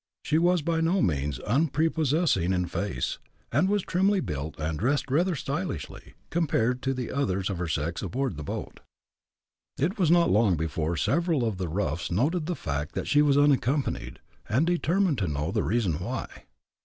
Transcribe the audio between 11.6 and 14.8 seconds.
roughs noted the fact that she was unaccompanied, and